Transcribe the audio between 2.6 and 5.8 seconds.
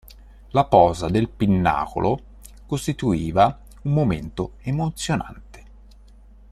costituiva un momento emozionante.